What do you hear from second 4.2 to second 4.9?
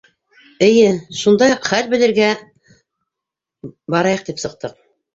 тип сыҡтыҡ.